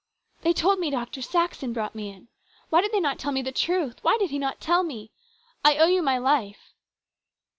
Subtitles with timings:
[0.41, 1.21] "They told me Dr.
[1.21, 2.27] Saxon brought me in.
[2.71, 4.03] Why did they not tell me the truth?
[4.03, 5.11] Why did he not tell me?
[5.63, 6.73] I owe you my life."